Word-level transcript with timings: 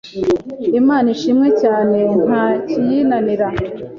Imana 0.79 1.07
ishimwe 1.15 1.47
cyane 1.61 1.99
nta 2.27 2.45
kiyinanira 2.67 3.47